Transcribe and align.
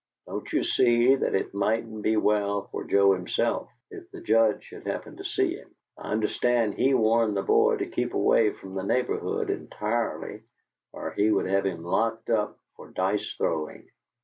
Don't 0.25 0.51
you 0.51 0.63
see 0.63 1.13
that 1.13 1.35
it 1.35 1.53
mightn't 1.53 2.01
be 2.01 2.17
well 2.17 2.63
for 2.71 2.85
Joe 2.85 3.11
himself, 3.13 3.69
if 3.91 4.09
the 4.09 4.19
Judge 4.19 4.63
should 4.63 4.87
happen 4.87 5.17
to 5.17 5.23
see 5.23 5.53
him? 5.53 5.75
I 5.95 6.11
understand 6.11 6.73
he 6.73 6.95
warned 6.95 7.37
the 7.37 7.43
boy 7.43 7.77
to 7.77 7.85
keep 7.85 8.15
away 8.15 8.51
from 8.51 8.73
the 8.73 8.81
neighborhood 8.81 9.51
entirely 9.51 10.41
or 10.91 11.11
he 11.11 11.29
would 11.29 11.45
have 11.45 11.67
him 11.67 11.83
locked 11.83 12.31
up 12.31 12.57
for 12.75 12.89
dice 12.89 13.35
throwing. 13.37 13.89